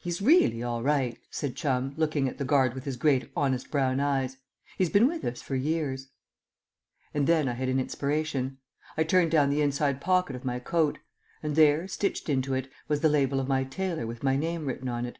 [0.00, 4.00] "He's really all right," said Chum, looking at the guard with his great honest brown
[4.00, 4.38] eyes.
[4.76, 6.08] "He's been with us for years."
[7.14, 8.58] And then I had an inspiration.
[8.96, 10.98] I turned down the inside pocket of my coat;
[11.44, 14.88] and there, stitched into it, was the label of my tailor with my name written
[14.88, 15.18] on it.